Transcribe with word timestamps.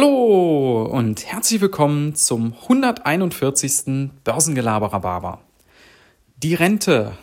Hallo 0.00 0.84
und 0.84 1.26
herzlich 1.26 1.60
willkommen 1.60 2.14
zum 2.14 2.54
141. 2.62 4.10
Börsengelaberer 4.22 5.40
Die 6.40 6.54
Rente. 6.54 7.18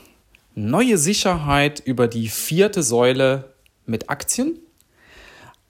Neue 0.56 0.98
Sicherheit 0.98 1.80
über 1.80 2.10
die 2.10 2.28
vierte 2.28 2.84
Säule 2.84 3.54
mit 3.86 4.10
Aktien. 4.10 4.60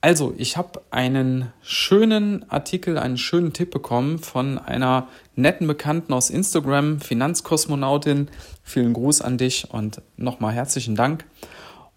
Also, 0.00 0.34
ich 0.36 0.56
habe 0.56 0.82
einen 0.90 1.52
schönen 1.62 2.50
Artikel, 2.50 2.98
einen 2.98 3.18
schönen 3.18 3.52
Tipp 3.52 3.70
bekommen 3.70 4.18
von 4.18 4.58
einer 4.58 5.06
netten 5.36 5.68
Bekannten 5.68 6.12
aus 6.12 6.28
Instagram, 6.28 6.98
Finanzkosmonautin. 6.98 8.26
Vielen 8.64 8.94
Gruß 8.94 9.20
an 9.20 9.38
dich 9.38 9.70
und 9.70 10.02
nochmal 10.16 10.54
herzlichen 10.54 10.96
Dank. 10.96 11.24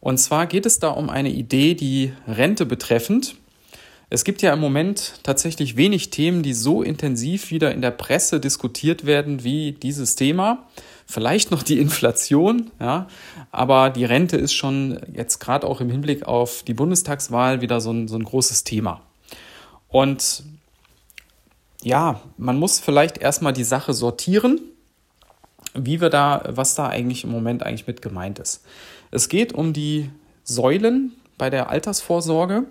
Und 0.02 0.20
zwar 0.20 0.46
geht 0.46 0.68
es 0.68 0.78
da 0.78 0.90
um 0.90 1.10
eine 1.10 1.32
Idee, 1.32 1.74
die 1.74 2.14
Rente 2.28 2.68
betreffend. 2.68 3.34
Es 4.12 4.24
gibt 4.24 4.42
ja 4.42 4.54
im 4.54 4.60
Moment 4.60 5.20
tatsächlich 5.22 5.78
wenig 5.78 6.10
Themen, 6.10 6.42
die 6.42 6.54
so 6.54 6.82
intensiv 6.82 7.52
wieder 7.52 7.72
in 7.72 7.82
der 7.82 7.92
Presse 7.92 8.40
diskutiert 8.40 9.06
werden 9.06 9.44
wie 9.44 9.74
dieses 9.74 10.16
Thema. 10.16 10.68
Vielleicht 11.06 11.52
noch 11.52 11.62
die 11.62 11.80
Inflation, 11.80 12.72
ja, 12.80 13.08
aber 13.52 13.92
die 13.92 14.06
Rente 14.06 14.38
ist 14.38 14.54
schon 14.54 15.00
jetzt 15.14 15.40
gerade 15.40 15.68
auch 15.68 15.80
im 15.80 15.92
Hinblick 15.92 16.28
auf 16.28 16.64
die 16.64 16.74
Bundestagswahl 16.74 17.62
wieder 17.62 17.82
so 17.82 17.92
ein, 17.92 18.08
so 18.08 18.16
ein 18.16 18.24
großes 18.24 18.64
Thema. 18.64 19.02
Und 19.88 20.44
ja, 21.82 22.22
man 22.38 22.58
muss 22.58 22.80
vielleicht 22.80 23.20
erstmal 23.20 23.54
die 23.54 23.64
Sache 23.64 23.94
sortieren, 23.94 24.60
wie 25.76 26.02
wir 26.02 26.10
da, 26.10 26.44
was 26.48 26.74
da 26.74 26.88
eigentlich 26.88 27.24
im 27.24 27.32
Moment 27.32 27.64
eigentlich 27.64 27.88
mit 27.88 28.02
gemeint 28.02 28.40
ist. 28.40 28.64
Es 29.12 29.30
geht 29.30 29.54
um 29.54 29.72
die 29.72 30.10
Säulen 30.44 31.14
bei 31.38 31.50
der 31.50 31.70
Altersvorsorge 31.70 32.66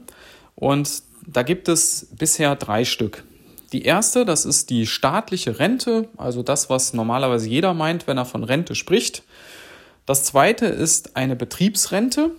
und 0.56 1.02
da 1.26 1.42
gibt 1.42 1.68
es 1.68 2.08
bisher 2.16 2.56
drei 2.56 2.84
Stück. 2.84 3.24
Die 3.72 3.82
erste, 3.82 4.24
das 4.24 4.46
ist 4.46 4.70
die 4.70 4.86
staatliche 4.86 5.58
Rente, 5.58 6.08
also 6.16 6.42
das, 6.42 6.70
was 6.70 6.94
normalerweise 6.94 7.48
jeder 7.48 7.74
meint, 7.74 8.06
wenn 8.06 8.16
er 8.16 8.24
von 8.24 8.44
Rente 8.44 8.74
spricht. 8.74 9.22
Das 10.06 10.24
zweite 10.24 10.66
ist 10.66 11.16
eine 11.16 11.36
Betriebsrente. 11.36 12.30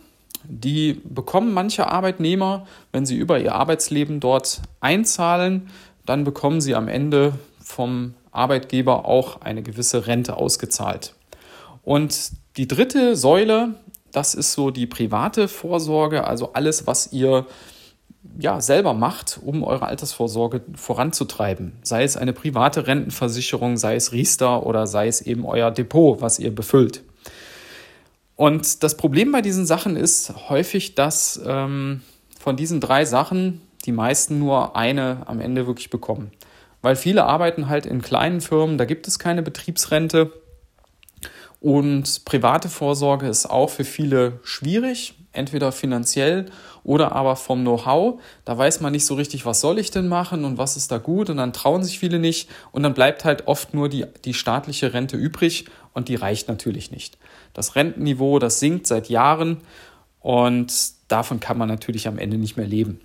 Die 0.43 1.01
bekommen 1.03 1.53
manche 1.53 1.87
Arbeitnehmer, 1.87 2.65
wenn 2.91 3.05
sie 3.05 3.17
über 3.17 3.39
ihr 3.39 3.53
Arbeitsleben 3.53 4.19
dort 4.19 4.61
einzahlen, 4.79 5.69
dann 6.05 6.23
bekommen 6.23 6.61
sie 6.61 6.73
am 6.73 6.87
Ende 6.87 7.33
vom 7.63 8.15
Arbeitgeber 8.31 9.05
auch 9.05 9.41
eine 9.41 9.61
gewisse 9.61 10.07
Rente 10.07 10.37
ausgezahlt. 10.37 11.13
Und 11.83 12.31
die 12.57 12.67
dritte 12.67 13.15
Säule, 13.15 13.75
das 14.11 14.33
ist 14.33 14.53
so 14.53 14.71
die 14.71 14.87
private 14.87 15.47
Vorsorge, 15.47 16.25
also 16.25 16.53
alles, 16.53 16.87
was 16.87 17.13
ihr 17.13 17.45
ja, 18.37 18.61
selber 18.61 18.93
macht, 18.93 19.39
um 19.43 19.63
eure 19.63 19.87
Altersvorsorge 19.87 20.61
voranzutreiben. 20.75 21.73
Sei 21.83 22.03
es 22.03 22.17
eine 22.17 22.33
private 22.33 22.87
Rentenversicherung, 22.87 23.77
sei 23.77 23.95
es 23.95 24.11
Riester 24.11 24.65
oder 24.65 24.87
sei 24.87 25.07
es 25.07 25.21
eben 25.21 25.45
euer 25.45 25.71
Depot, 25.71 26.21
was 26.21 26.39
ihr 26.39 26.53
befüllt. 26.53 27.03
Und 28.35 28.83
das 28.83 28.95
Problem 28.95 29.31
bei 29.31 29.41
diesen 29.41 29.65
Sachen 29.65 29.95
ist 29.95 30.33
häufig, 30.49 30.95
dass 30.95 31.41
ähm, 31.45 32.01
von 32.39 32.55
diesen 32.55 32.79
drei 32.79 33.05
Sachen 33.05 33.61
die 33.85 33.91
meisten 33.91 34.39
nur 34.39 34.75
eine 34.75 35.23
am 35.25 35.41
Ende 35.41 35.67
wirklich 35.67 35.89
bekommen. 35.89 36.31
Weil 36.81 36.95
viele 36.95 37.25
arbeiten 37.25 37.67
halt 37.67 37.85
in 37.85 38.01
kleinen 38.01 38.39
Firmen, 38.39 38.77
da 38.77 38.85
gibt 38.85 39.07
es 39.07 39.19
keine 39.19 39.43
Betriebsrente. 39.43 40.31
Und 41.59 42.23
private 42.23 42.69
Vorsorge 42.69 43.27
ist 43.27 43.45
auch 43.45 43.69
für 43.69 43.83
viele 43.83 44.39
schwierig, 44.43 45.15
entweder 45.33 45.71
finanziell 45.71 46.45
oder 46.83 47.11
aber 47.11 47.35
vom 47.35 47.61
Know-how. 47.61 48.21
Da 48.45 48.57
weiß 48.57 48.79
man 48.79 48.93
nicht 48.93 49.05
so 49.05 49.15
richtig, 49.15 49.45
was 49.45 49.59
soll 49.59 49.77
ich 49.77 49.91
denn 49.91 50.07
machen 50.07 50.45
und 50.45 50.57
was 50.57 50.77
ist 50.77 50.91
da 50.91 50.97
gut 50.97 51.29
und 51.29 51.37
dann 51.37 51.53
trauen 51.53 51.83
sich 51.83 51.99
viele 51.99 52.19
nicht 52.19 52.49
und 52.71 52.83
dann 52.83 52.93
bleibt 52.93 53.25
halt 53.25 53.47
oft 53.47 53.73
nur 53.73 53.89
die, 53.89 54.05
die 54.23 54.33
staatliche 54.33 54.93
Rente 54.93 55.17
übrig 55.17 55.65
und 55.93 56.07
die 56.07 56.15
reicht 56.15 56.47
natürlich 56.47 56.91
nicht. 56.91 57.17
Das 57.53 57.75
Rentenniveau, 57.75 58.39
das 58.39 58.59
sinkt 58.59 58.87
seit 58.87 59.09
Jahren 59.09 59.57
und 60.21 60.73
davon 61.09 61.39
kann 61.39 61.57
man 61.57 61.67
natürlich 61.67 62.07
am 62.07 62.17
Ende 62.17 62.37
nicht 62.37 62.55
mehr 62.55 62.67
leben. 62.67 63.01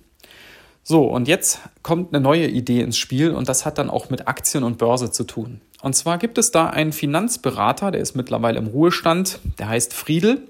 So, 0.87 1.05
und 1.05 1.27
jetzt 1.27 1.59
kommt 1.81 2.13
eine 2.13 2.21
neue 2.23 2.47
Idee 2.47 2.81
ins 2.81 2.97
Spiel 2.97 3.31
und 3.31 3.49
das 3.49 3.65
hat 3.65 3.79
dann 3.79 3.89
auch 3.89 4.09
mit 4.09 4.27
Aktien 4.27 4.63
und 4.63 4.77
Börse 4.77 5.11
zu 5.11 5.23
tun. 5.23 5.61
Und 5.81 5.95
zwar 5.95 6.17
gibt 6.17 6.37
es 6.37 6.51
da 6.51 6.67
einen 6.67 6.93
Finanzberater, 6.93 7.91
der 7.91 8.01
ist 8.01 8.15
mittlerweile 8.15 8.57
im 8.57 8.67
Ruhestand, 8.67 9.39
der 9.59 9.69
heißt 9.69 9.93
Friedel. 9.93 10.47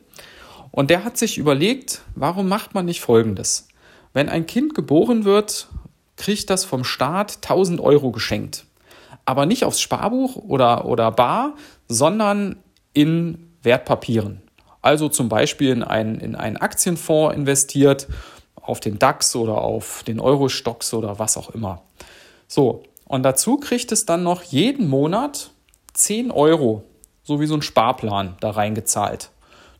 Und 0.72 0.90
der 0.90 1.04
hat 1.04 1.18
sich 1.18 1.38
überlegt, 1.38 2.02
warum 2.16 2.48
macht 2.48 2.74
man 2.74 2.86
nicht 2.86 3.02
Folgendes? 3.02 3.68
Wenn 4.14 4.30
ein 4.30 4.46
Kind 4.46 4.76
geboren 4.76 5.26
wird, 5.26 5.68
kriegt 6.16 6.50
das 6.50 6.66
vom 6.66 6.84
Staat 6.84 7.38
1000 7.38 7.80
Euro 7.80 8.12
geschenkt. 8.12 8.66
Aber 9.26 9.46
nicht 9.46 9.64
aufs 9.66 9.82
Sparbuch 9.82 10.36
oder, 10.36 10.86
oder 10.86 11.12
bar, 11.12 11.56
sondern 11.88 12.58
in 12.94 13.52
Wertpapieren. 13.64 14.42
Also 14.82 15.10
zum 15.10 15.30
Beispiel 15.30 15.72
in 15.72 15.84
einen, 15.84 16.20
in 16.20 16.36
einen 16.36 16.58
Aktienfonds 16.58 17.36
investiert 17.36 18.08
auf 18.56 18.80
den 18.80 19.00
DAX 19.00 19.36
oder 19.36 19.58
auf 19.58 20.04
den 20.04 20.20
Euro-Stocks 20.20 20.94
oder 20.94 21.20
was 21.20 21.38
auch 21.38 21.50
immer. 21.50 21.82
So, 22.48 22.84
und 23.06 23.24
dazu 23.24 23.58
kriegt 23.58 23.92
es 23.92 24.06
dann 24.06 24.24
noch 24.24 24.44
jeden 24.44 24.90
Monat 24.90 25.52
10 25.94 26.32
Euro, 26.32 26.84
so 27.24 27.40
wie 27.40 27.46
so 27.46 27.54
ein 27.54 27.62
Sparplan 27.62 28.36
da 28.40 28.52
reingezahlt. 28.52 29.30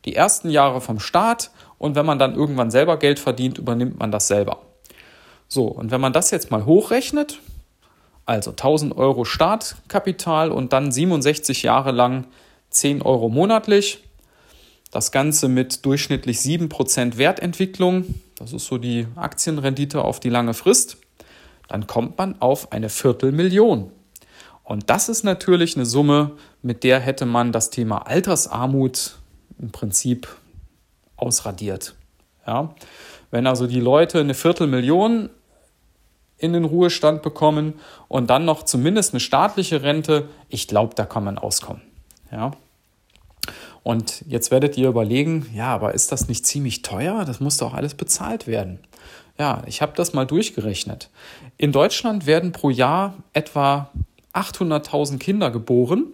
Die 0.04 0.14
ersten 0.14 0.50
Jahre 0.50 0.80
vom 0.80 1.00
Staat 1.00 1.50
und 1.78 1.96
wenn 1.96 2.06
man 2.06 2.18
dann 2.18 2.34
irgendwann 2.34 2.70
selber 2.70 2.98
Geld 2.98 3.18
verdient, 3.18 3.58
übernimmt 3.58 3.98
man 3.98 4.12
das 4.12 4.28
selber. 4.28 4.62
So, 5.48 5.66
und 5.66 5.90
wenn 5.90 6.00
man 6.00 6.12
das 6.12 6.30
jetzt 6.30 6.50
mal 6.50 6.64
hochrechnet, 6.64 7.40
also 8.24 8.50
1000 8.50 8.96
Euro 8.96 9.24
Startkapital 9.24 10.50
und 10.50 10.72
dann 10.72 10.90
67 10.90 11.62
Jahre 11.62 11.92
lang 11.92 12.26
10 12.70 13.02
Euro 13.02 13.28
monatlich, 13.28 14.02
das 14.90 15.12
Ganze 15.12 15.48
mit 15.48 15.84
durchschnittlich 15.84 16.38
7% 16.38 17.18
Wertentwicklung, 17.18 18.14
das 18.36 18.52
ist 18.52 18.66
so 18.66 18.78
die 18.78 19.06
Aktienrendite 19.16 20.02
auf 20.02 20.20
die 20.20 20.30
lange 20.30 20.54
Frist, 20.54 20.98
dann 21.68 21.86
kommt 21.86 22.18
man 22.18 22.40
auf 22.40 22.72
eine 22.72 22.88
Viertelmillion. 22.88 23.90
Und 24.64 24.90
das 24.90 25.08
ist 25.08 25.22
natürlich 25.22 25.76
eine 25.76 25.86
Summe, 25.86 26.32
mit 26.62 26.82
der 26.82 26.98
hätte 26.98 27.26
man 27.26 27.52
das 27.52 27.70
Thema 27.70 28.06
Altersarmut 28.06 29.16
im 29.58 29.70
Prinzip 29.70 30.28
ausradiert. 31.16 31.94
Ja? 32.46 32.74
Wenn 33.30 33.46
also 33.46 33.66
die 33.66 33.80
Leute 33.80 34.20
eine 34.20 34.34
Viertelmillion 34.34 35.30
in 36.38 36.52
den 36.52 36.64
Ruhestand 36.64 37.22
bekommen 37.22 37.74
und 38.08 38.28
dann 38.28 38.44
noch 38.44 38.64
zumindest 38.64 39.12
eine 39.12 39.20
staatliche 39.20 39.82
Rente, 39.82 40.28
ich 40.48 40.68
glaube, 40.68 40.94
da 40.94 41.06
kann 41.06 41.24
man 41.24 41.38
auskommen. 41.38 41.82
Ja? 42.30 42.52
Und 43.86 44.24
jetzt 44.26 44.50
werdet 44.50 44.76
ihr 44.76 44.88
überlegen, 44.88 45.46
ja, 45.54 45.72
aber 45.72 45.94
ist 45.94 46.10
das 46.10 46.26
nicht 46.26 46.44
ziemlich 46.44 46.82
teuer? 46.82 47.24
Das 47.24 47.38
muss 47.38 47.56
doch 47.56 47.72
alles 47.72 47.94
bezahlt 47.94 48.48
werden. 48.48 48.80
Ja, 49.38 49.62
ich 49.66 49.80
habe 49.80 49.92
das 49.94 50.12
mal 50.12 50.24
durchgerechnet. 50.24 51.08
In 51.56 51.70
Deutschland 51.70 52.26
werden 52.26 52.50
pro 52.50 52.70
Jahr 52.70 53.14
etwa 53.32 53.92
800.000 54.34 55.18
Kinder 55.18 55.52
geboren. 55.52 56.06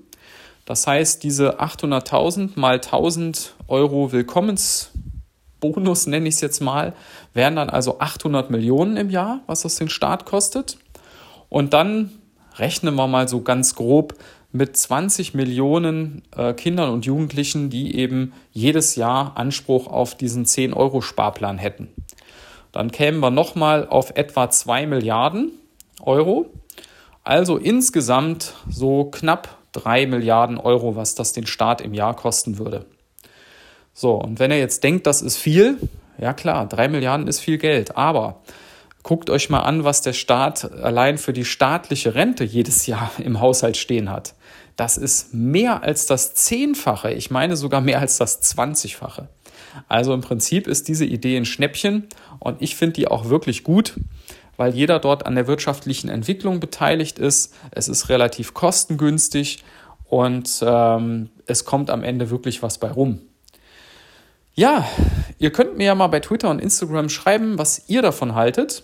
Das 0.66 0.86
heißt, 0.86 1.22
diese 1.22 1.62
800.000 1.62 2.60
mal 2.60 2.74
1000 2.74 3.54
Euro 3.68 4.12
Willkommensbonus, 4.12 6.06
nenne 6.08 6.28
ich 6.28 6.34
es 6.34 6.40
jetzt 6.42 6.60
mal, 6.60 6.92
wären 7.32 7.56
dann 7.56 7.70
also 7.70 8.00
800 8.00 8.50
Millionen 8.50 8.98
im 8.98 9.08
Jahr, 9.08 9.40
was 9.46 9.62
das 9.62 9.76
den 9.76 9.88
Staat 9.88 10.26
kostet. 10.26 10.76
Und 11.48 11.72
dann 11.72 12.10
rechnen 12.56 12.94
wir 12.96 13.06
mal 13.06 13.28
so 13.28 13.40
ganz 13.40 13.74
grob 13.74 14.14
mit 14.52 14.76
20 14.76 15.34
Millionen 15.34 16.22
äh, 16.36 16.52
Kindern 16.52 16.90
und 16.90 17.06
Jugendlichen, 17.06 17.70
die 17.70 17.96
eben 17.96 18.32
jedes 18.52 18.96
Jahr 18.96 19.36
Anspruch 19.36 19.86
auf 19.86 20.14
diesen 20.14 20.44
10-Euro-Sparplan 20.44 21.58
hätten. 21.58 21.88
Dann 22.70 22.90
kämen 22.90 23.20
wir 23.20 23.30
nochmal 23.30 23.86
auf 23.88 24.12
etwa 24.14 24.50
2 24.50 24.86
Milliarden 24.86 25.52
Euro. 26.02 26.46
Also 27.24 27.56
insgesamt 27.56 28.54
so 28.68 29.04
knapp 29.04 29.56
3 29.72 30.06
Milliarden 30.06 30.58
Euro, 30.58 30.96
was 30.96 31.14
das 31.14 31.32
den 31.32 31.46
Staat 31.46 31.80
im 31.80 31.94
Jahr 31.94 32.14
kosten 32.14 32.58
würde. 32.58 32.86
So, 33.94 34.14
und 34.14 34.38
wenn 34.38 34.50
ihr 34.50 34.58
jetzt 34.58 34.84
denkt, 34.84 35.06
das 35.06 35.22
ist 35.22 35.36
viel, 35.36 35.78
ja 36.18 36.32
klar, 36.32 36.66
3 36.66 36.88
Milliarden 36.88 37.26
ist 37.26 37.40
viel 37.40 37.58
Geld, 37.58 37.96
aber 37.96 38.40
guckt 39.02 39.30
euch 39.30 39.50
mal 39.50 39.60
an, 39.60 39.84
was 39.84 40.02
der 40.02 40.12
Staat 40.12 40.70
allein 40.72 41.18
für 41.18 41.32
die 41.32 41.44
staatliche 41.44 42.14
Rente 42.14 42.44
jedes 42.44 42.86
Jahr 42.86 43.10
im 43.18 43.40
Haushalt 43.40 43.76
stehen 43.76 44.10
hat. 44.10 44.34
Das 44.76 44.96
ist 44.96 45.34
mehr 45.34 45.82
als 45.82 46.06
das 46.06 46.34
Zehnfache, 46.34 47.12
ich 47.12 47.30
meine 47.30 47.56
sogar 47.56 47.80
mehr 47.80 48.00
als 48.00 48.16
das 48.16 48.40
Zwanzigfache. 48.40 49.28
Also 49.88 50.14
im 50.14 50.20
Prinzip 50.20 50.66
ist 50.66 50.88
diese 50.88 51.04
Idee 51.04 51.36
ein 51.36 51.44
Schnäppchen 51.44 52.08
und 52.38 52.60
ich 52.60 52.76
finde 52.76 52.94
die 52.94 53.08
auch 53.08 53.28
wirklich 53.28 53.64
gut, 53.64 53.94
weil 54.56 54.74
jeder 54.74 54.98
dort 54.98 55.26
an 55.26 55.34
der 55.34 55.46
wirtschaftlichen 55.46 56.08
Entwicklung 56.08 56.60
beteiligt 56.60 57.18
ist. 57.18 57.54
Es 57.70 57.88
ist 57.88 58.08
relativ 58.08 58.54
kostengünstig 58.54 59.62
und 60.04 60.62
ähm, 60.66 61.30
es 61.46 61.64
kommt 61.64 61.90
am 61.90 62.04
Ende 62.04 62.30
wirklich 62.30 62.62
was 62.62 62.78
bei 62.78 62.90
rum. 62.90 63.20
Ja, 64.54 64.86
ihr 65.38 65.50
könnt 65.50 65.78
mir 65.78 65.86
ja 65.86 65.94
mal 65.94 66.08
bei 66.08 66.20
Twitter 66.20 66.50
und 66.50 66.60
Instagram 66.60 67.08
schreiben, 67.08 67.58
was 67.58 67.88
ihr 67.88 68.02
davon 68.02 68.34
haltet. 68.34 68.82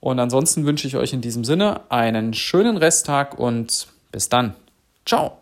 Und 0.00 0.18
ansonsten 0.18 0.64
wünsche 0.64 0.86
ich 0.86 0.96
euch 0.96 1.12
in 1.12 1.20
diesem 1.20 1.44
Sinne 1.44 1.82
einen 1.90 2.32
schönen 2.32 2.76
Resttag 2.76 3.38
und 3.38 3.88
bis 4.12 4.28
dann. 4.28 4.54
Ciao. 5.04 5.39